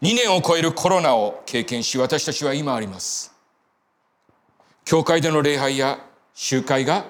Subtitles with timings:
[0.00, 3.34] 2年を超えるコロナを経験し、私たちは今あります。
[4.84, 5.98] 教会での礼拝や
[6.34, 7.04] 集会が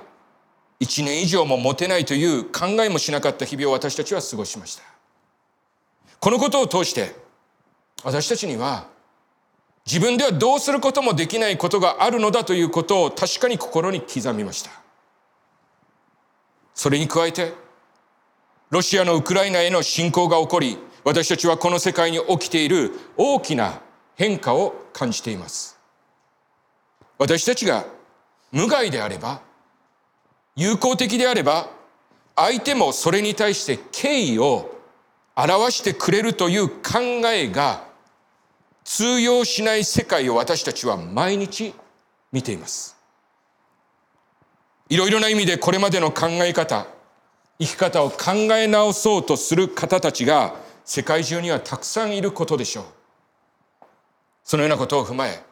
[0.80, 4.82] 1年以上も持てないという考えもしなかった日々を私たちは過ごしました。
[6.18, 7.14] このことを通して、
[8.04, 8.86] 私たちには
[9.84, 14.70] 自分ではどうすることもできないことがあるのだということを確かに心に刻みました。
[16.74, 17.52] それに加えて、
[18.70, 23.80] ロシアのウクライナへの侵攻が起こり、私たちはこの世界に起きている大きな
[24.16, 25.78] 変化を感じています。
[27.18, 27.84] 私たちが
[28.52, 29.40] 無害であれば、
[30.56, 31.70] 友好的であれば、
[32.34, 34.74] 相手もそれに対して敬意を
[35.36, 37.00] 表してくれるという考
[37.32, 37.84] えが
[38.84, 41.74] 通用しない世界を私たちは毎日
[42.32, 42.96] 見ています。
[44.88, 46.86] いろいろな意味でこれまでの考え方、
[47.58, 50.54] 生き方を考え直そうとする方たちが
[50.88, 52.84] 世界中にはたくさんいることでしょう。
[54.42, 55.44] そのようなことを踏まえ、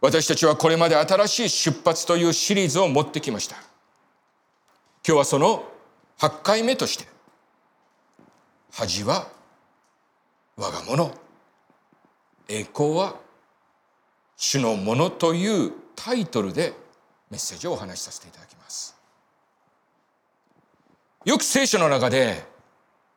[0.00, 3.54] 私たちはこれまで新しい出発というシリーズを持ってきました。
[5.06, 5.62] 今日はその
[6.18, 7.06] 8回目として、
[8.72, 9.28] 恥は
[10.56, 11.14] 我が物。
[12.48, 13.14] 栄光は
[14.36, 16.72] 主のものというタイトルで
[17.30, 18.96] メッセージをお話しさせていただきます。
[21.24, 22.52] よく聖書の中で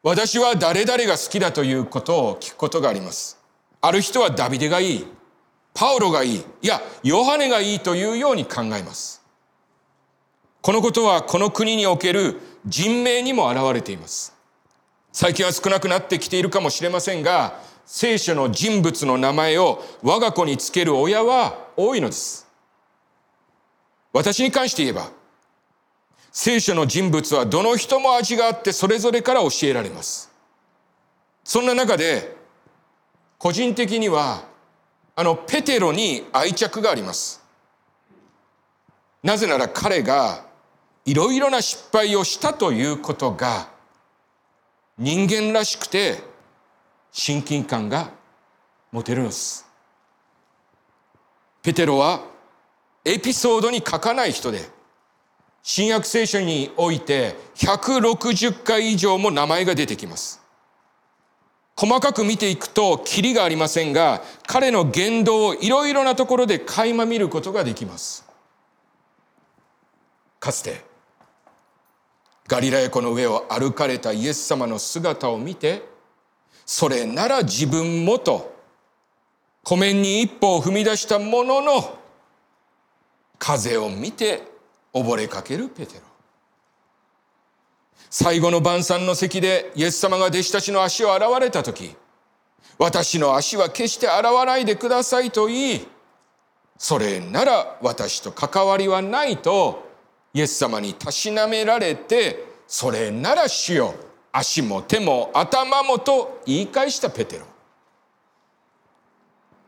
[0.04, 3.38] 私は誰々が好きだということを聞くことがあります。
[3.82, 5.08] ある人はダビデがいい、
[5.74, 9.22] パウロがいい、いや、ヨハネがいいというように考えます。
[10.62, 14.34] このことはこの国における人命にも現れています。
[15.12, 22.48] 最近は少なくなってきているかもしれませんが、聖書の人物の名前を我が子につける親は多いのです。
[24.14, 25.10] 私に関して言えば、
[26.40, 30.32] 聖書の人物はどの人も味があってそれぞれから教えられます。
[31.44, 32.38] そんな中で、
[33.40, 34.44] 個人的には、
[35.16, 37.44] あの、ペテロに愛着があります。
[39.24, 40.46] なぜなら彼が
[41.06, 43.70] いろいろな失敗をしたということが
[45.00, 46.22] 人間らしくて
[47.12, 48.12] 親近感が
[48.92, 49.66] 持てるのです。
[51.64, 52.22] ペテロは
[53.04, 54.77] エピソードに書かない人で、
[55.70, 60.42] 新約聖書において160回以上も名前が出てきます。
[61.76, 68.26] 細かく見ていくとキリがありませんが、彼の言動をいろいろなところで垣間見ることができます。
[70.40, 70.86] かつて、
[72.48, 75.82] ガリラヤ湖の上を歩かれたイエス様の姿を見て、
[76.66, 78.56] それなら自分もと、
[79.64, 82.00] 湖面に一歩を踏み出したものの、
[83.38, 84.56] 風を見て
[85.02, 86.02] 溺れかけるペテロ。
[88.10, 91.96] 最後の晩餐の席でイエス様が弟子たちの足を洗われた時、
[92.78, 95.88] 私の足は決して洗わないでくださいと言い、
[96.78, 99.88] それなら私と関わりはないと
[100.34, 103.96] イエス様にたしなめられて、それなら主よ、
[104.32, 107.46] 足も手も頭もと言い返したペテロ。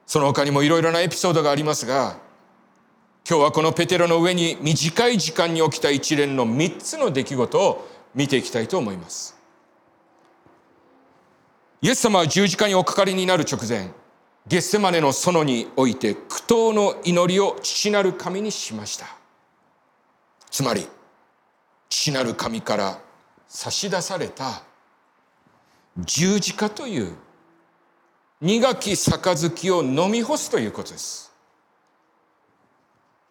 [0.06, 2.18] その他にもいろいろなエピソードがありますが、
[3.30, 9.38] 今日はこのペテロの上に短い時間に起きた一連の三つの出来事を見ていきたいと思います。
[11.80, 13.92] イエス様は十字架におかかりになる直前、
[14.48, 19.06] ゲッセマネの園において苦闘の祈りを父なる神にしました。
[20.50, 20.88] つまり、
[21.88, 23.00] 父なる神から
[23.48, 24.64] 差し出された
[26.00, 27.14] 十字架という
[28.42, 31.29] 苦き杯を飲み干すということです。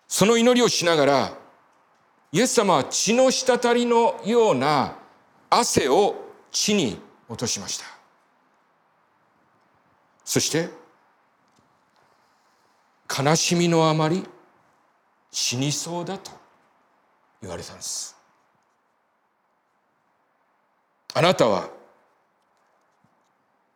[0.08, 1.38] その祈りをしながら、
[2.32, 4.96] イエス様は血の滴りのような
[5.50, 6.16] 汗を
[6.50, 6.98] 地に
[7.28, 7.84] 落としました。
[10.24, 10.70] そして、
[13.08, 14.24] 悲しみのあまり
[15.30, 16.30] 死にそうだと
[17.40, 18.16] 言われたんです。
[21.14, 21.69] あなたは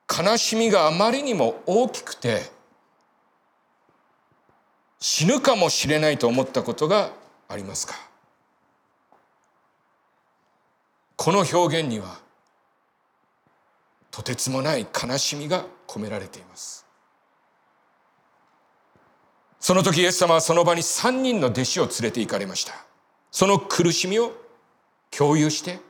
[0.08, 2.50] 悲しみがあまりにも大きくて
[5.04, 7.10] 死ぬかもしれないと思ったことが
[7.48, 7.94] ありますか？
[11.16, 12.20] この表現には
[14.12, 16.86] とてつもない悲しみが込められています。
[19.58, 22.72] その時イエス様はその場に三人の弟子を連れて行かれました。
[23.32, 24.30] その苦しみを
[25.10, 25.80] 共有して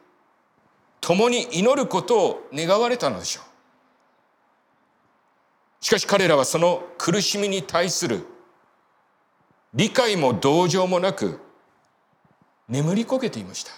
[1.02, 3.44] 共に祈ることを願われたのでしょう。
[5.84, 8.24] しかし彼らはその苦しみに対する
[9.74, 11.40] 理解も同情もなく
[12.68, 13.72] 眠りこけていました。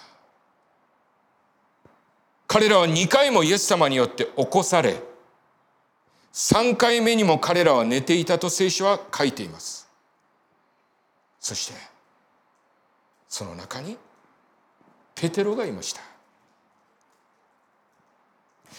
[2.47, 5.01] 彼らは2回もイエス様によって起こされ、
[6.33, 9.89] 3回目にも彼らは寝ていたと聖書は書いています。
[11.39, 11.73] そして、
[13.27, 13.97] その中に
[15.15, 16.01] ペテロがいました。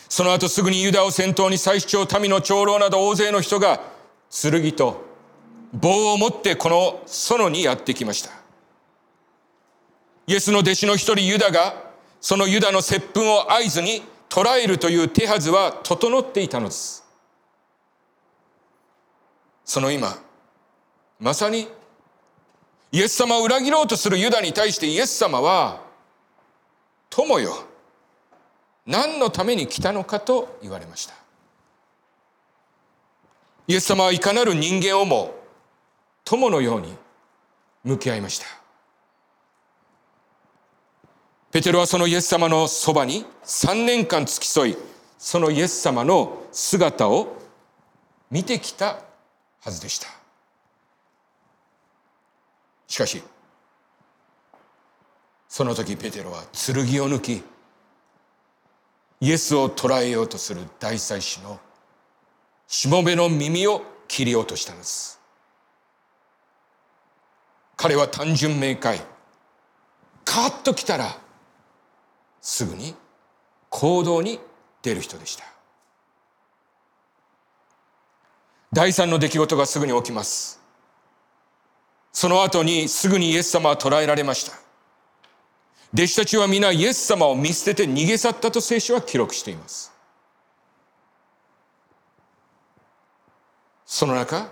[0.08, 3.80] その後すぐにユダを先頭に最主張民の長老など大勢の人が
[4.30, 5.05] 剣と
[5.78, 8.30] 棒を持ってこの園にやってきました。
[10.26, 11.74] イエスの弟子の一人ユダが
[12.20, 17.04] そのユダの接吻を合図に捕らえるという手はずは整っていたのです。
[19.64, 20.16] その今、
[21.20, 21.68] まさに
[22.90, 25.82] イエス様を裏切ろうとするユダに対してイエス様は、
[27.10, 27.52] 友よ、
[28.86, 31.14] 何のために来たのかと言われました。
[33.68, 35.35] イエス様はいかなる人間をも
[36.26, 36.92] 友のように
[37.84, 38.46] 向き合いました。
[41.52, 44.76] ペテロはそのイエス様のそばに3年間付き添い、
[45.18, 47.36] そのイエス様の姿を
[48.28, 49.02] 見てきた
[49.60, 50.08] はずでした。
[52.88, 53.22] しかし、
[55.48, 57.42] その時ペテロは剣を抜き、
[59.20, 61.60] イエスを捕らえようとする大祭司の
[62.66, 65.15] しもべの耳を切り落としたのです。
[67.76, 69.00] 彼は単純明快。
[70.24, 71.18] カーッと来たら、
[72.40, 72.94] すぐに
[73.68, 74.40] 行動に
[74.82, 75.44] 出る人でした。
[78.72, 80.60] 第三の出来事がすぐに起きます。
[82.12, 84.56] その後にすぐにイエス様は捕らえられました。
[85.92, 89.92] 弟子たちは皆イエス様を見捨てて逃げ去ったと聖書は記録しています。
[93.84, 94.50] その中、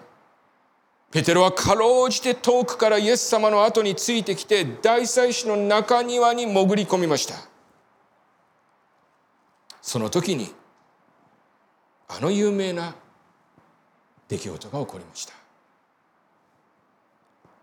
[1.15, 7.37] ペテロはかろうじて遠くからイエス様の後についてきて大祭司の中庭に潜り込みました。
[9.81, 10.53] その時に
[12.09, 12.97] あの有名な
[14.27, 15.35] 出来事が起こりました。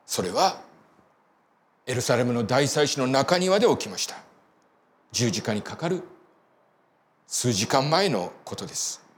[0.05, 0.61] それは
[1.85, 4.15] エルサレムの大祭司の中庭で起きました。
[5.11, 6.03] 十字架にかかる
[7.27, 9.10] 数時間前のことです。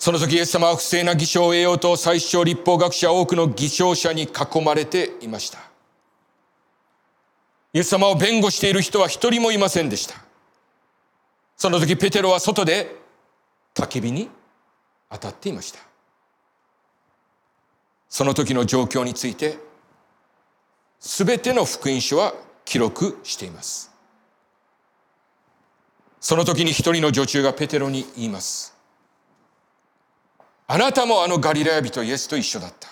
[0.00, 5.58] その時イエス様は不正な偽証を得ようと最小立法学者多くの偽証者に囲まれていました。
[7.74, 10.14] イエス様を弁護している人は一人もいませんでした。
[11.54, 12.96] その時ペテロは外で
[13.74, 14.30] 焚き火に
[15.10, 15.80] 当たっていました。
[18.08, 19.58] その時の状況について
[20.98, 22.32] すべての福音書は
[22.64, 23.92] 記録しています。
[26.20, 28.69] その時に一人の女中がペテロに言います。
[30.72, 32.88] あなたもあのガリラヤ人イエスと一緒だった。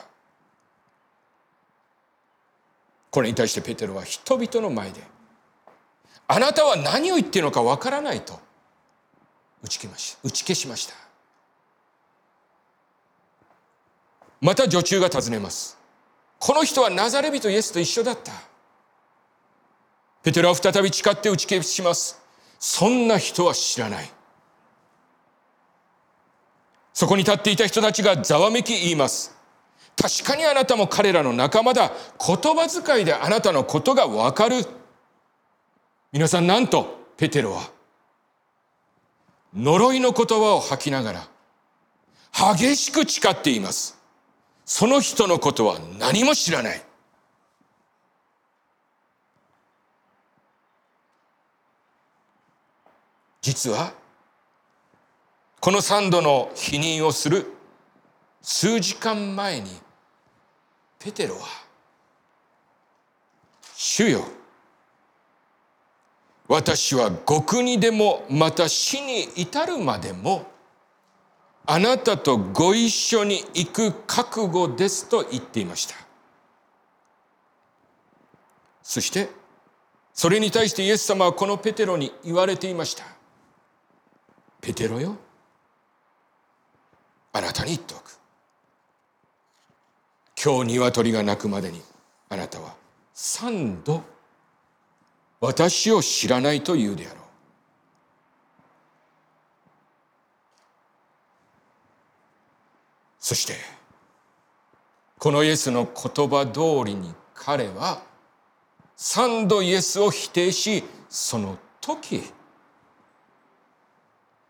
[3.08, 5.00] これに対してペテロは人々の前で、
[6.26, 8.40] あなたは何を言っているのかわからないと
[9.62, 10.94] 打ち消し打ち消しました。
[14.40, 15.78] また女中が尋ねます。
[16.40, 18.32] この人はナザレ人イエスと一緒だった。
[20.24, 22.20] ペテロは再び誓って打ち消します。
[22.58, 24.10] そんな人は知らない。
[26.98, 29.32] そこに立っていた人たちがざわめき言います。
[29.94, 31.92] 確かにあなたも彼らの仲間だ。
[32.18, 34.66] 言葉遣いであなたのことがわかる。
[36.10, 37.70] 皆さんなんとペテロは
[39.54, 41.28] 呪いの言葉を吐きながら
[42.56, 43.96] 激しく誓っています。
[44.64, 46.82] その人のことは何も知らない。
[53.40, 53.92] 実は
[55.60, 57.46] この三度の否認をする
[58.42, 59.70] 数時間前に
[60.98, 61.46] ペテロは
[63.74, 64.24] 「主よ
[66.46, 70.46] 私は極にでもまた死に至るまでも
[71.66, 75.94] あなたとご一緒に行く覚悟です」と言っていました。
[78.82, 79.28] そして
[80.14, 83.04] それに対してイエス様はこのペテロに言われていました
[84.62, 85.16] 「ペテロよ
[87.38, 88.18] あなたに言っておく。
[90.42, 91.80] 今日鶏が鳴くまでに
[92.28, 92.74] あなたは
[93.14, 94.02] 三度
[95.40, 97.22] 私を知らないと言うであろう。
[103.20, 103.54] そして
[105.20, 108.02] このイエスの言葉通りに彼は
[108.96, 112.32] 三度イエスを否定しその時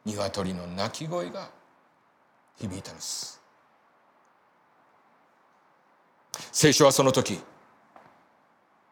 [0.07, 1.58] 鶏の鳴き声が
[2.59, 3.41] 響いたのです。
[6.53, 7.41] 聖書はその時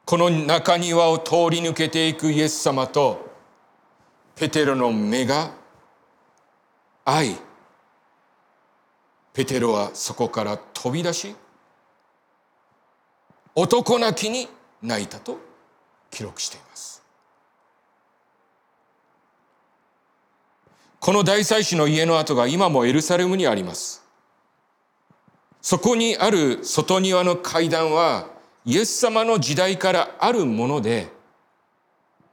[0.04, 3.28] この中庭を通り抜けていくイエス様と
[4.37, 5.50] ペテロの目が
[7.04, 7.37] 愛。
[9.32, 11.35] ペテロはそこから飛び出し
[13.54, 14.49] 男泣きに
[14.82, 15.38] 泣いたと
[16.11, 17.05] 記録しています。
[21.06, 24.04] この大祭司の家の跡が今もエルサレムにあります。
[25.62, 28.26] そこにある外庭の階段は
[28.64, 31.06] イエス様の時代からあるもので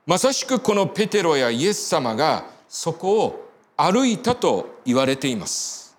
[0.08, 5.96] まさしくこのペテロやイエス様がそこを歩いたと言われています。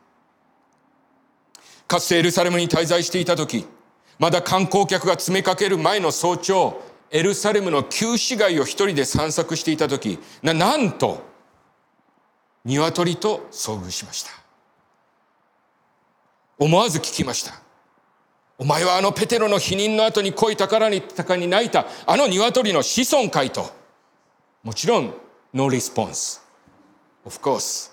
[1.87, 3.69] かつてエルサレムに滞在していた時
[4.19, 11.34] まだ観光客が詰めかける前の早朝エルサレムの旧市街を一人で散策していた時ななんと
[12.65, 14.31] 鶏と遭遇しました。
[16.59, 17.61] 思わず聞きました。
[18.57, 21.87] お前はあのペテロの否認の後に恋宝に高に泣いた。
[22.07, 23.71] あの鶏の子孫かいと。
[24.63, 25.13] もちろん
[25.53, 26.43] ノーリスポンス。
[27.27, 27.93] Of course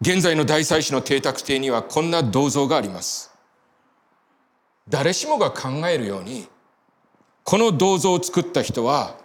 [0.00, 3.32] 現在の大祭司の邸宅邸にはこんな銅像があります。
[4.88, 6.46] 誰しもが考えるように
[7.42, 9.16] この銅像を作った人は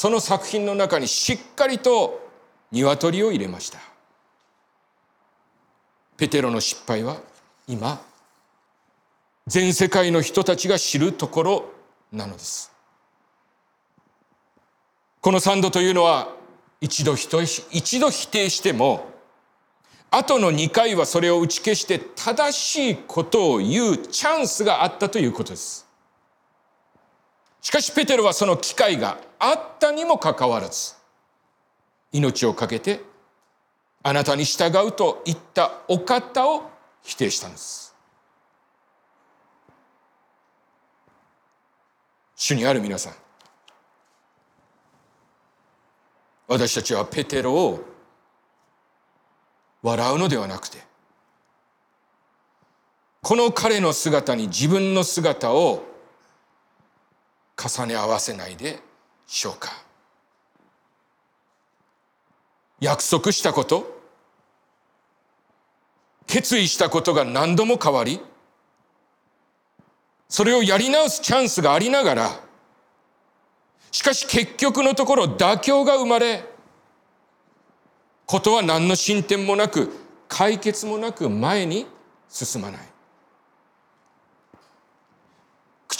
[0.00, 2.26] その作品の中にしっかりと
[2.72, 3.78] 鶏を入れました
[6.16, 7.18] ペテロの失敗は
[7.68, 8.00] 今
[9.46, 11.64] 全世界の人たちが知るところ
[12.12, 12.72] なのです
[15.20, 16.34] この三度というのは
[16.80, 19.04] 一度一度否定しても
[20.10, 25.89] 後の2回はそれを打ち消して正しいことを言うチャンスがあったということです。
[27.60, 30.94] しかしペテロはその機会があったにもかかわらず
[32.12, 33.02] 命を懸けて
[34.02, 36.70] あなたに従うと言ったお方を
[37.02, 37.94] 否定したんです。
[42.34, 43.12] 主にある皆さん
[46.48, 47.84] 私たちはペテロを
[49.82, 50.78] 笑うのではなくて
[53.20, 55.84] この彼の姿に自分の姿を
[57.60, 58.80] 重ね合わせないで
[59.26, 59.70] しょうか。
[62.80, 64.00] 約束したこと
[66.26, 68.20] 決意したことが何度も変わり
[70.28, 72.40] それをやり直すチャンスがありながら
[73.90, 76.44] しかし結局のところ妥協が生まれ
[78.26, 79.92] ことは何の進展もなく
[80.28, 81.86] 解決もなく前に
[82.28, 82.80] 進まない。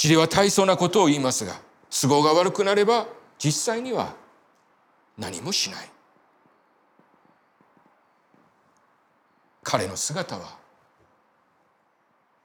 [0.01, 3.07] 口では大層なことを言いますが都合が悪くなれば
[3.39, 4.15] 実際には
[5.19, 5.91] 何もしない
[9.63, 10.57] 彼の姿は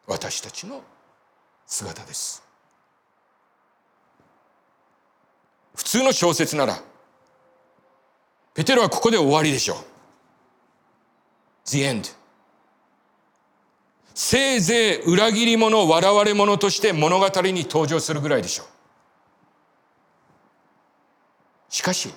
[0.05, 0.83] 私たちの
[1.65, 2.43] 姿です
[5.75, 6.77] 普通の小説なら
[8.53, 9.77] ペテロはここで終わりでしょう。
[11.65, 12.15] The end.
[14.15, 18.67] せいぜい裏切り者、笑われ者として物語に登場するぐらいでしょう。
[21.67, 22.13] しかし、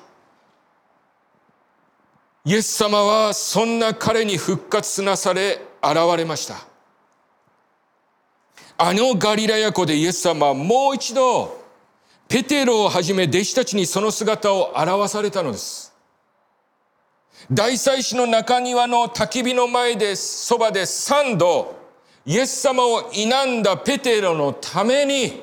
[2.45, 6.65] イエス様はそんな彼に復活なされ現れました。
[8.79, 11.61] あのガリラヤ湖でイエス様はもう一度
[12.29, 15.93] ペテロをはじめ弟子たちにその姿を表されたのです。
[17.51, 21.78] 大祭司の中庭の焚き火の前でそばで三度
[22.29, 25.43] イエス様を否んだペテロのために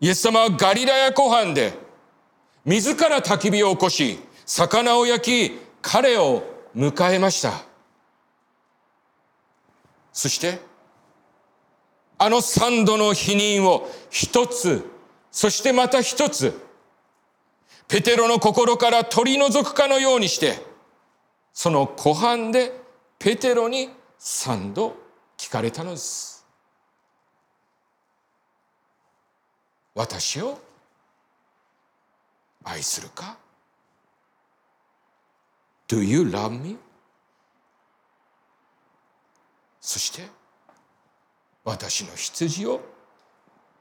[0.00, 1.74] イエス様はガリラヤ湖畔で
[2.64, 6.42] 自ら焚き火を起こし魚を焼き彼を
[6.74, 7.52] 迎えました。
[10.10, 10.58] そして
[12.16, 14.82] あの三度の否認を一つ
[15.30, 16.58] そしてまた一つ
[17.88, 20.58] ペテロの心から取り除くかのようにして、
[21.52, 22.72] その湖畔で
[23.18, 24.96] ペテロに三度
[25.36, 26.44] 聞かれたのです。
[29.94, 30.58] 私を
[32.64, 33.38] 愛するか
[35.86, 36.76] ?Do you love me?
[39.80, 40.28] そして
[41.64, 42.80] 私の羊を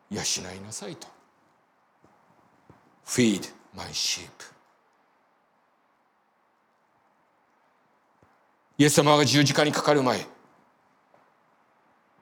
[0.09, 0.21] 養
[0.55, 1.07] いなさいと。
[3.05, 4.56] Feed my sheep
[8.77, 10.25] イエス様が十字架にかかる前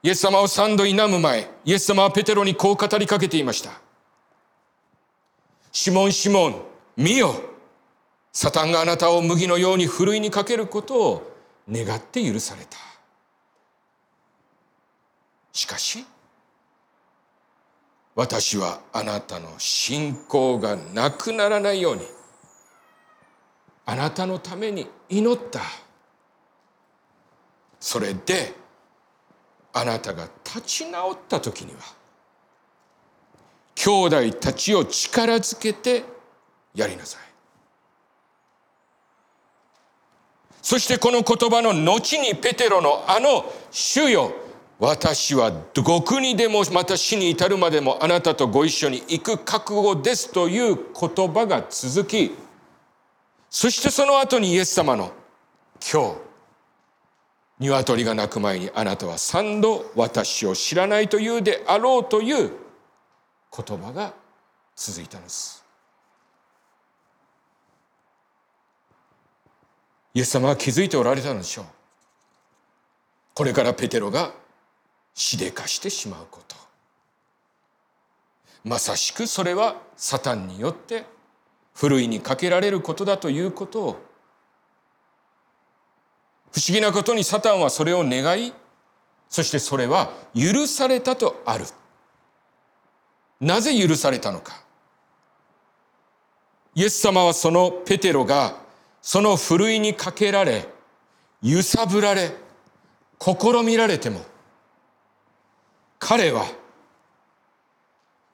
[0.04, 3.72] イエス様を三度否む前イエス様はペテロにこう語りかけていました
[5.72, 6.62] シモンシモン
[6.96, 7.36] 見よ。
[8.32, 11.32] サタンがあなたを麦のようにふるいにかけることを
[11.72, 12.78] 願って許された
[15.54, 16.06] しかし
[18.14, 22.02] 私はあなたの信仰がなくならないように
[23.86, 25.62] あなたのために祈った
[27.86, 28.52] それで
[29.72, 31.82] あなたが立ち直った時には
[33.76, 36.04] 兄弟たちを力づけて
[36.74, 37.22] やりなさい。
[40.64, 44.32] そしてこの言葉の後にペテロのあの主よ
[44.80, 52.36] 私はどこにでもまた死に至るまでもあなたとご一緒に行く覚悟ですという言葉が続き
[53.52, 55.12] そしてその後にイエス様の
[55.80, 56.25] 今日
[57.60, 62.52] 鶏が鳴く前にあなたは三度私を知らないというであろうという
[63.56, 64.14] 言葉が
[64.76, 65.64] 続いたのです。
[70.14, 71.66] イエス様は気づいておられたのでしょう。
[73.34, 74.34] これからペテロが
[75.14, 76.56] しでかしてしまうこと。
[78.64, 81.06] まさしくそれはサタンによって
[81.74, 84.02] ふるいにかけられることだということを
[86.56, 88.54] 不思議なことにサタンはそれを願い
[89.28, 91.66] そしてそれは許されたとある
[93.42, 94.64] なぜ許されたのか
[96.74, 98.56] イエス様はそのペテロが
[99.02, 100.66] そのふるいにかけられ
[101.42, 102.32] 揺さぶられ
[103.20, 104.22] 試みられても
[106.00, 106.46] 彼は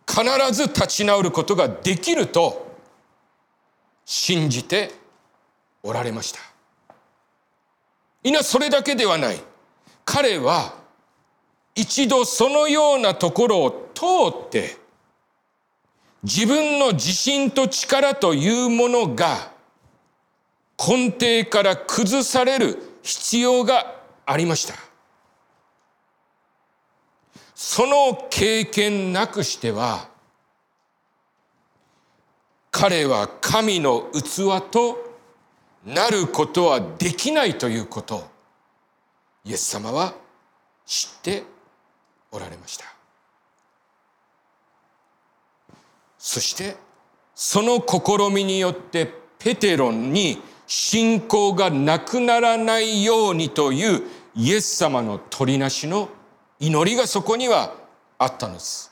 [0.08, 0.24] 必
[0.54, 2.76] ず立ち直ることができると
[4.06, 4.92] 信じて
[5.82, 6.51] おられました。
[8.24, 9.42] いなそれだけではない。
[10.06, 10.76] 彼は
[11.76, 14.06] 一度そのようなところを通
[14.48, 14.78] って
[16.24, 19.52] 自分の自信と力というものが
[20.78, 24.76] 根底から崩される必要がありました。
[27.56, 30.10] その経験なくしては
[32.72, 35.11] 彼は神の器と
[35.86, 38.28] なることはできないということを
[39.46, 40.14] イエス様は
[40.86, 41.44] 知って
[42.32, 42.86] おられました
[46.18, 46.76] そして
[47.34, 54.04] その試みによってペテロンに信仰がなくならないようにという
[54.36, 56.10] イエス様の取りなしの
[56.60, 57.76] 祈りがそこには
[58.18, 58.92] あったのです。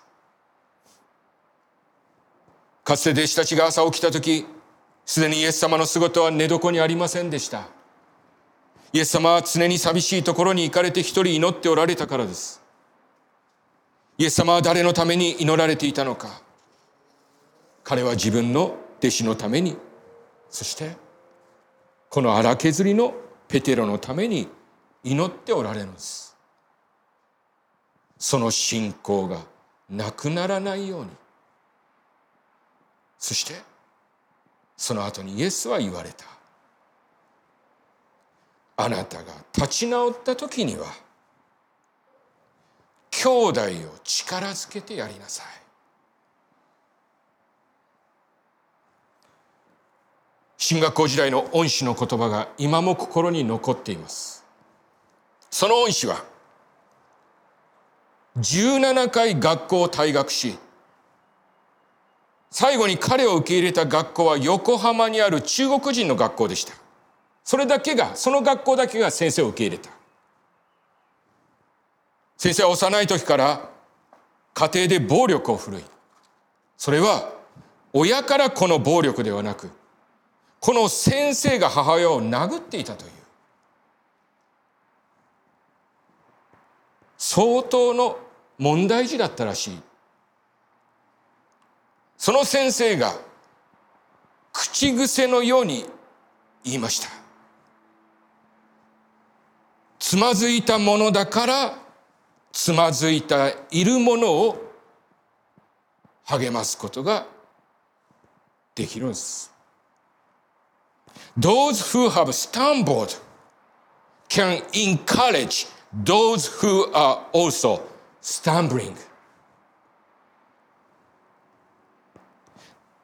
[2.83, 4.45] かつて弟子たちが朝起きた時、
[5.09, 7.67] すでにイエス様の姿は寝床にありませんでした。
[8.93, 12.61] イエス様は常に寂しいところに行かれて一人祈っておられたからです。
[14.19, 16.43] イエス様は誰のために祈られていたのか。
[17.83, 19.77] 彼は自分の弟子のために、
[20.47, 20.95] そして
[22.11, 23.15] この荒削りの
[23.47, 24.47] ペテロのために
[25.03, 26.37] 祈っておられるのです。
[28.19, 29.39] その信仰が
[29.89, 31.09] なくならないように。
[33.17, 33.68] そして
[34.79, 36.25] その後にイエスは言われた。
[38.77, 40.85] あなたが立ち直った時には
[43.11, 45.45] 兄弟を力づけてやりなさい。
[50.57, 54.45] 進学校時代の恩師の言葉が今も心に残っています。
[55.51, 56.23] その恩師は
[58.37, 60.57] 17回学校を退学し
[62.51, 66.73] 最後に彼を受け入れた学校は横浜にある中国人の学校でした。
[67.43, 69.91] それだけが、その学校だけが先生を受け入れた。
[72.37, 73.69] 先生は幼い時から
[74.53, 75.83] 家庭で暴力を振るい。
[76.77, 77.33] それは
[77.91, 79.69] 親からこの暴力ではなく、
[80.59, 83.11] この先生が母親を殴っていたという。
[87.17, 88.17] 相当の
[88.57, 89.81] 問題児だったらしい。
[92.19, 93.15] その先生が
[94.51, 95.85] 口癖のように
[96.65, 97.07] 言いました。
[99.97, 101.77] つまずいたものだから
[102.51, 104.73] つまずいたいるものを
[106.25, 107.25] 励ますことが
[108.75, 109.53] できるんです。
[111.39, 113.17] Those who have stumbled
[114.27, 115.67] can encourage
[116.03, 117.81] those who are also
[118.21, 119.08] stumbling.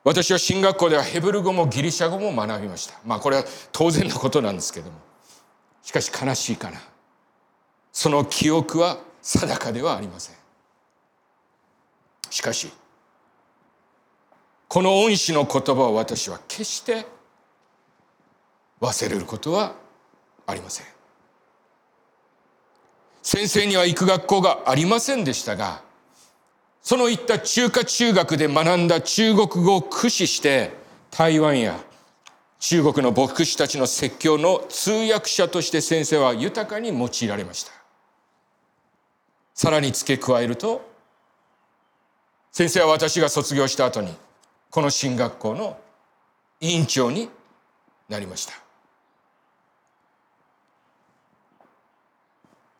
[0.05, 2.93] 私は進学校ではヘブル語もギリシャ語も学びました。
[3.03, 4.99] まあこれは当然のことなんですけども。
[5.81, 6.79] しかし悲しいかな。
[7.91, 10.35] その記憶は定かではありません。
[12.29, 12.71] しかし、
[14.67, 17.07] この恩師の言葉を私は決して
[18.81, 19.73] 忘れることは
[20.45, 20.85] ありません。
[23.23, 25.84] 先生には行く学校がありませんでしたが、
[26.85, 30.69] そのいった中華中学で学んだ中国語を駆使して
[31.09, 31.79] 台湾や
[32.59, 37.71] 中国の牧師たちの説教の通訳者として先生は豊かに用いられました。
[39.55, 40.87] さらに付け加えると、
[42.51, 44.13] 先生は私が卒業した後に、
[44.69, 45.79] この進学校の
[46.61, 47.29] 委員長に
[48.07, 48.53] なりました。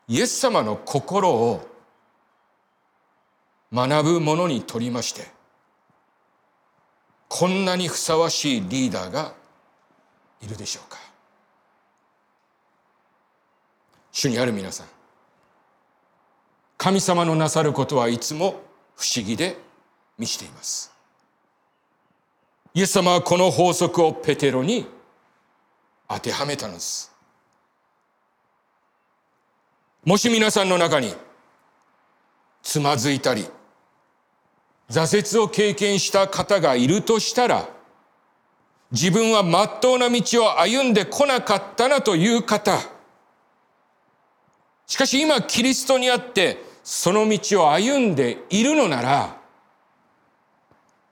[0.07, 1.74] イエス様の心を
[3.75, 5.27] 学ぶものにとりまして、
[7.27, 9.33] こんなにふさわしいリーダーが
[10.41, 10.97] いるでしょうか。
[14.11, 14.87] 主にある皆さん
[16.77, 18.61] 神様のなさることはいつも
[18.95, 19.57] 不思議で
[20.17, 20.93] 満ちています。
[22.73, 24.87] イエス様はこの法則をペテロに
[26.07, 27.11] 当てはめたのです。
[30.05, 31.13] もし皆さんの中に
[32.61, 33.47] つまずいたり
[34.89, 37.67] 挫折を経験した方がいるとしたら
[38.91, 42.79] 自分は真っ当な道を歩んでこなかったなという方。
[44.87, 49.37] しかし今キリストにあってその道を歩んでいるのなら、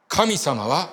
[0.08, 0.90] 神様は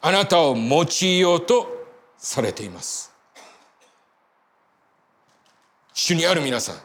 [0.00, 1.86] あなたを用いようと
[2.16, 3.12] されています。
[5.92, 6.76] 主にある皆さん。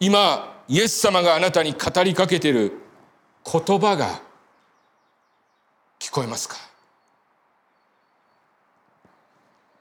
[0.00, 2.72] 今、イエス様があなたに語りかけている
[3.50, 4.20] 言葉が
[5.98, 6.56] 聞こえますか？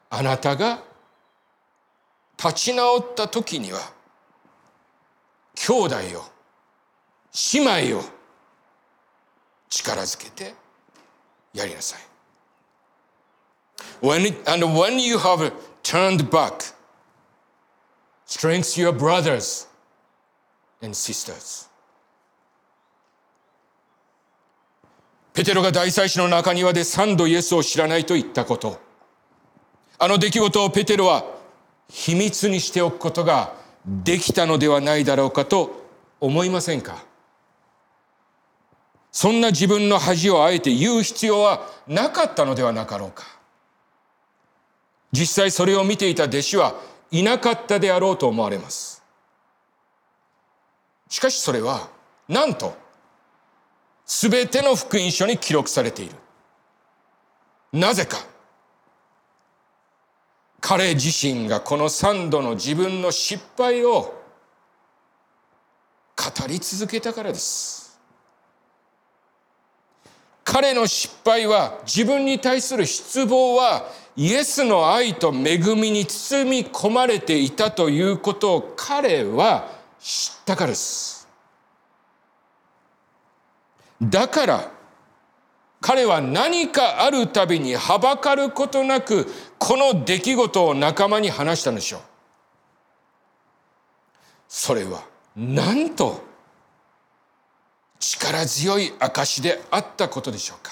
[0.10, 0.82] あなたが
[2.42, 3.80] 立ち直った時には
[5.56, 6.00] 兄弟を
[7.54, 8.04] 姉妹を
[9.70, 10.54] 力づけて
[11.54, 12.00] やりなさい。
[14.02, 15.52] When, and when you have
[15.84, 16.74] turned back,
[18.26, 19.68] strength your brothers
[20.82, 21.70] and sisters.
[25.34, 28.80] ペテロが大祭司の中庭で三度イエスを知らないと言ったこと。
[30.00, 31.26] あの出来事をペテロは
[31.90, 33.54] 秘密にしておくことが
[33.86, 35.86] できたのではないだろうかと
[36.20, 37.06] 思いませんか？
[39.12, 43.24] そんな自分の恥をあえて言う必要はなかったのではなかろうか？
[45.12, 46.76] 実際それを見ていた弟子は
[47.12, 48.97] いなかったであろうと思われます。
[51.10, 51.90] しかしそれは、
[52.28, 52.76] なんと、
[54.06, 56.16] すべての福音書に記録されている。
[57.74, 58.18] なぜか。
[60.60, 64.18] 彼自身がこの三度の自分の失敗を
[66.16, 68.00] 語り続けたからです。
[70.44, 79.77] 彼の失敗は自分に対する失望はイエスの愛と恵みに包み込まれていたということを彼は
[80.08, 81.28] 知ったからです。
[84.02, 84.72] だから
[85.82, 92.02] 彼は何かあるたびにはばかることなくこの出来事を仲間に話したのでしょう。
[94.48, 95.04] それは
[95.36, 96.24] なんと
[98.00, 100.72] 力強い証であったことでしょうか。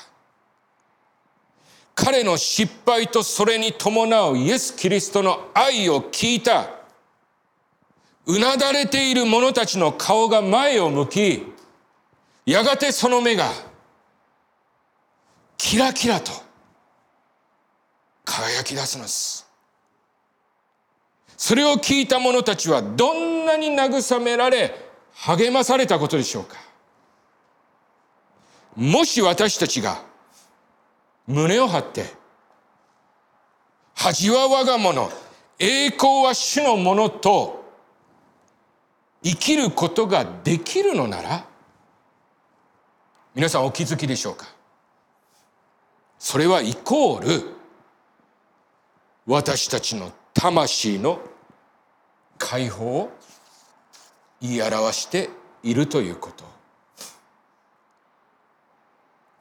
[1.94, 6.75] 彼の失敗とそれに伴うイエス・キリストの愛を聞いた
[8.28, 11.44] うなだれている者たちの顔が前を向き
[12.46, 13.52] やがてその目が
[15.58, 16.32] キラキラと
[18.24, 19.46] 輝き出すのです。
[21.38, 24.74] それを聞いた者たちはどんなに慰められ
[25.14, 26.58] 励まされたことでしょうか。
[28.76, 30.04] もし私たちが
[31.28, 32.06] 胸を張って
[33.96, 35.10] 恥は我が物
[35.58, 37.65] 栄光は主のものと
[39.26, 41.48] 生きることができるのなら
[43.34, 44.46] 皆さんお気づきでしょうか？
[46.20, 47.56] それはイコール
[49.26, 51.20] 私たちの魂の
[52.38, 53.12] 解放を
[54.40, 55.30] 言い表して
[55.64, 56.46] いるということ。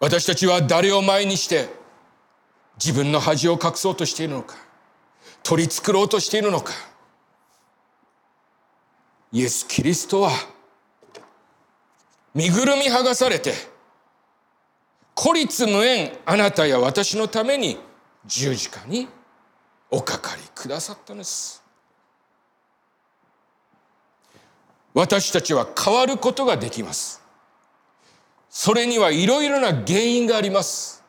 [0.01, 1.69] 私たちは誰を前にして
[2.79, 4.57] 自分の恥を隠そうとしているのか
[5.43, 6.73] 取り繕ろうとしているのか
[9.35, 10.31] イエス・キリストは
[12.35, 13.53] 身ぐるみ剥がされて
[15.13, 17.77] 孤立無縁あなたや私のために
[18.25, 19.09] 十字架に
[19.91, 21.65] おかかりくださったのです。
[24.95, 27.21] 私たちは変わることができます。
[28.49, 31.03] それにはいろいろな原因があります。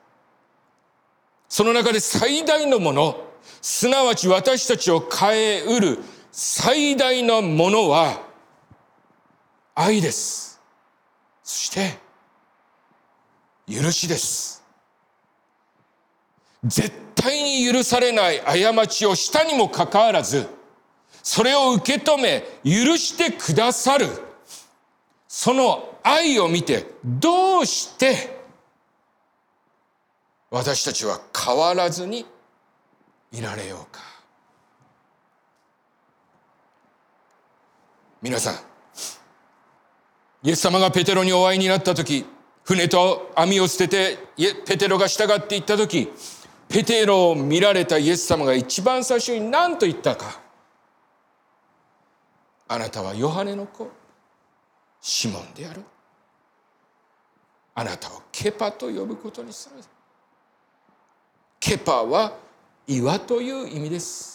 [1.48, 3.24] その中で最大のもの
[3.62, 6.00] すなわち私たちを変えうる
[6.38, 8.22] 最大のものは
[9.74, 10.60] 愛です
[11.44, 12.06] そして
[13.68, 14.64] 許しです。
[16.64, 20.48] 絶対に許されない過ちをしたにもかかわらず、
[21.24, 24.08] それを受け止め、許してくださる。
[25.28, 28.40] その愛を見て、どうして
[30.52, 32.26] 私たちは変わらずに
[33.32, 34.15] いられようか。
[38.26, 38.56] 皆さん、
[40.42, 42.26] イエス様がペテロにお会いになった時、
[42.64, 44.18] 船と網を捨てて
[44.66, 46.12] ペテロが従っていった時、
[46.68, 50.42] ペテロを見られたイエス様が一番最初に何と言ったか。
[52.68, 53.92] あなたはヨハネの子、
[55.02, 55.84] シモンである。
[57.76, 59.84] あなたをケパと呼ぶことにする。
[61.60, 62.36] ケパは
[62.88, 64.35] 岩という意味です。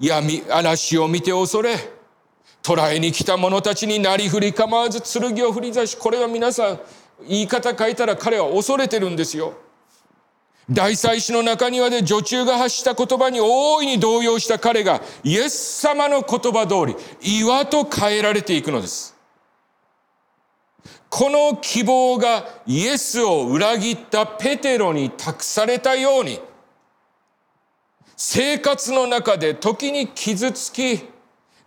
[0.00, 1.76] 闇、嵐を見て恐れ、
[2.62, 6.80] 捕らえに来た者たちになりふり構わず剣を振り出し、これは皆さん、
[7.28, 9.52] 言い方変えたら彼は恐れてるんですよ。
[10.70, 19.16] 大祭司の中庭で女中が発した言葉に大いに動揺した彼がイエス様の言葉通り岩と変えられていくのです。
[21.08, 26.38] この希望がイエスを裏切ったペテロに託されたように
[28.22, 31.08] 生活の中で時に傷つき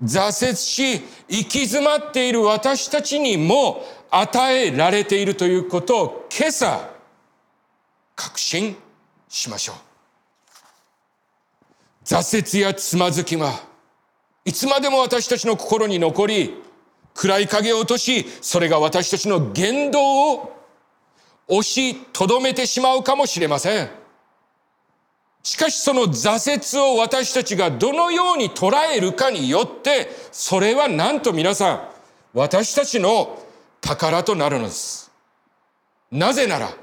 [0.04, 6.92] 挫折し行き詰まっている私たちにも与えられているということを今朝
[8.16, 8.78] 確信
[9.28, 9.76] しましょう。
[12.06, 13.60] 挫折やつまずきは
[14.46, 16.54] いつまでも私たちの心に残り、
[17.16, 20.54] 暗い影を落とし、それが私たちの言動を
[21.48, 24.03] 押しとどめてしまうかもしれません。
[25.44, 31.90] しかしその挫折を私たちがどのように捉えるかによって、それはなんと皆さん、
[32.34, 33.44] 私たちの
[33.82, 35.12] 宝となるのです。
[36.10, 36.74] なぜなら、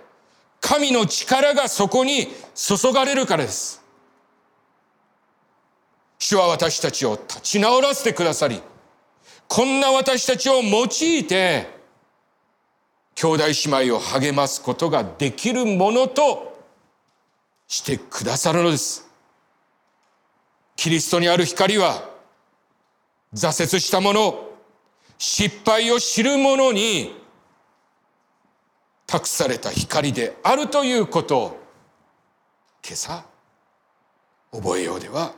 [0.61, 3.83] 神の力がそこに注がれるからです。
[6.18, 8.61] 主は私たちを立ち直らせてくださり、
[9.49, 11.66] こんな私たちを用いて、
[13.14, 16.49] 兄弟姉妹を励ますことができるものと
[17.70, 19.09] してくださるのです。
[20.74, 22.11] キリストにある光は、
[23.33, 24.50] 挫折した者、
[25.16, 27.14] 失敗を知る者に
[29.06, 31.61] 託された光であるということを
[32.85, 33.24] 今朝
[34.50, 35.33] 覚えようでは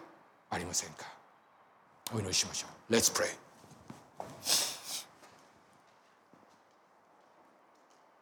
[0.48, 1.04] ありませんか。
[2.14, 2.94] お祈りしましょう。
[2.94, 3.26] Let's pray.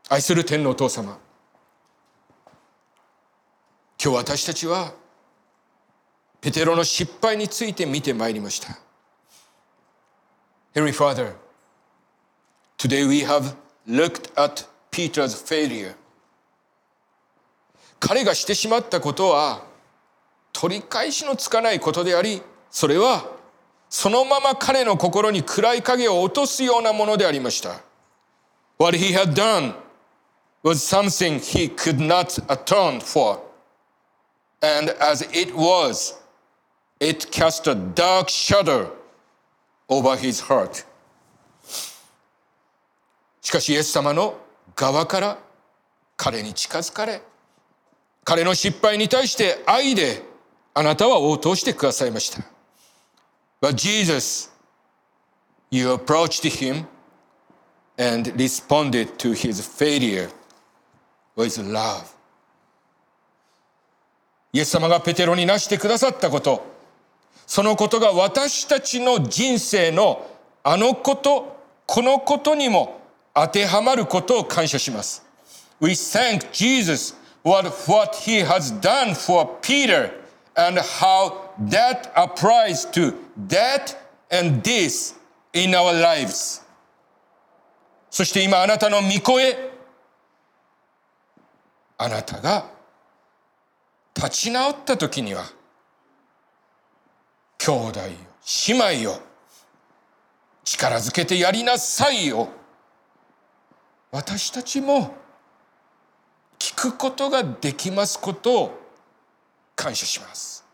[0.09, 1.17] 愛する天のお父様
[4.03, 4.95] 今日私たちは
[6.41, 8.79] ペテロの失敗について見てまいりました
[10.75, 11.35] Heavenly Father
[12.79, 13.55] today we have
[13.87, 15.95] looked at Peter's failure
[17.99, 19.65] 彼がしてしまったことは
[20.55, 23.27] 取り返しのつかないことでありそれは
[23.91, 27.83] そのまま彼の心に暗い影を落とすようなものでありました
[28.79, 29.75] What he had done
[30.63, 33.50] was something he could not atone for
[34.62, 36.16] and as it was
[37.00, 38.92] it cast a dark shadow
[39.90, 40.86] over his heart
[43.42, 44.40] しかしイエス様の
[44.76, 45.38] 側から
[46.18, 47.22] 彼に近づかれ、
[48.24, 50.24] 彼の失敗に対して愛で
[50.74, 52.44] あなたは応答してくださいました。
[53.62, 54.50] But Jesus,
[55.70, 56.86] you approached him
[57.98, 60.30] and responded to his failure
[61.36, 62.06] with love.
[64.53, 66.65] イエス様がペテロになしてくださったこと、
[67.47, 70.27] そのことが私たちの人生の
[70.63, 73.01] あのこと、このことにも
[73.35, 75.25] 当てはまることを感謝します。
[75.81, 80.13] We thank Jesus what, what he has done for Peter
[80.55, 83.15] and how that applies to
[83.49, 83.97] that
[84.31, 85.15] and this
[85.53, 86.63] in our lives.
[88.11, 89.57] そして今あなたの御声、
[91.97, 92.67] あなたが
[94.15, 95.45] 立ち直った時には、
[97.59, 98.07] 兄弟よ、
[98.69, 99.21] 姉妹よ、
[100.65, 102.49] 力づけてやりなさいよ。
[104.11, 105.15] 私たちも
[106.59, 108.81] 聞くことができますことを
[109.77, 110.65] 感謝します。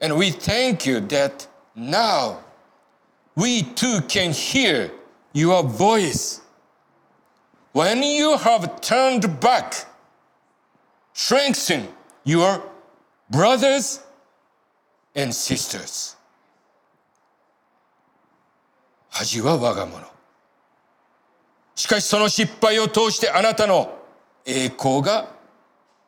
[0.00, 2.38] And we thank you that now
[3.36, 4.90] we too can hear
[5.32, 6.42] your voice.
[7.72, 9.86] When you have turned back,
[11.14, 11.88] strengthen
[12.24, 12.60] your
[13.30, 14.00] brothers
[15.14, 16.16] and sisters.
[19.10, 20.06] 恥は我が物。
[21.74, 23.98] しかしその失敗を通してあなたの
[24.46, 25.28] 栄光が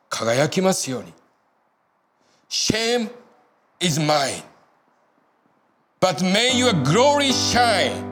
[0.09, 1.13] 輝きますように。
[2.49, 3.09] Shame
[3.79, 4.43] is mine.
[5.99, 8.03] But may your glory shine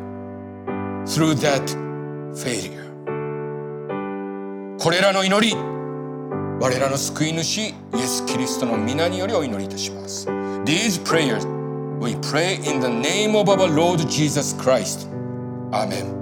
[1.05, 1.63] through that
[2.33, 2.83] failure.
[4.79, 5.55] これらの祈り、
[6.59, 10.27] 我らの救い主、イエス・キリストの皆によりお祈りいたします。
[10.65, 11.45] These prayers
[11.99, 15.07] we pray in the name of our Lord Jesus Christ.
[15.71, 16.13] Amen.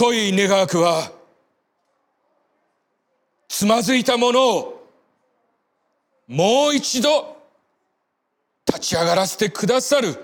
[0.00, 1.12] 仰ぎ恋願わくは、
[3.48, 4.88] つまずいたものを、
[6.26, 7.36] もう一度、
[8.66, 10.16] 立ち上がらせてくださる、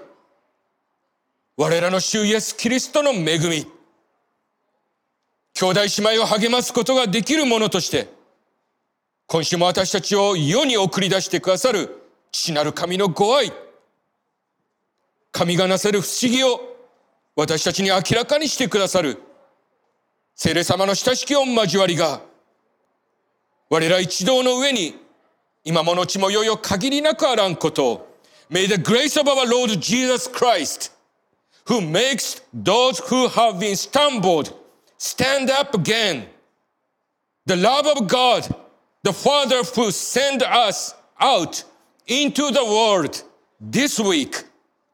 [1.58, 3.66] 我らの主イエス・キリストの恵み、
[5.52, 8.08] 兄弟姉妹を励ますことができるものとして、
[9.26, 11.90] 今週も私たちを世に送り出してくださる
[12.32, 13.52] 父なる神のご愛、
[15.32, 16.60] 神がなせる不思議を
[17.34, 19.25] 私たちに明らかにしてくださる。
[20.35, 22.21] 聖霊様の親しき御交わりが
[23.69, 24.95] 我ら一同の上に
[25.63, 28.07] 今ものちもよよ限りなくあらんことを
[28.49, 30.91] May the grace of our Lord Jesus Christ
[31.65, 34.53] who makes those who have been stumbled
[34.97, 36.27] stand up again
[37.45, 38.43] the love of God
[39.03, 41.63] the Father who sent us out
[42.07, 43.23] into the world
[43.59, 44.43] this week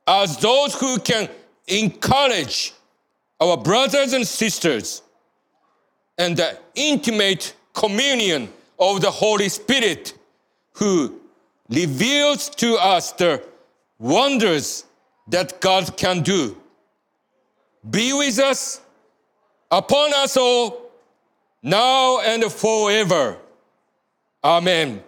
[0.05, 1.29] as those who can
[1.67, 2.73] encourage
[3.39, 5.03] our brothers and sisters
[6.18, 8.48] and the intimate communion
[8.78, 10.14] of the Holy Spirit
[10.72, 11.20] who
[11.68, 13.42] reveals to us the
[13.98, 14.84] wonders
[15.28, 16.56] that God can do.
[17.88, 18.80] Be with us,
[19.70, 20.90] upon us all,
[21.62, 23.38] now and forever.
[24.44, 25.02] Amen.